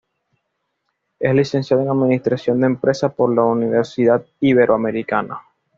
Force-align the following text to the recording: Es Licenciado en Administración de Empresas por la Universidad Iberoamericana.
Es 1.19 1.35
Licenciado 1.35 1.83
en 1.83 1.89
Administración 1.89 2.59
de 2.61 2.65
Empresas 2.65 3.13
por 3.13 3.35
la 3.35 3.43
Universidad 3.43 4.25
Iberoamericana. 4.39 5.39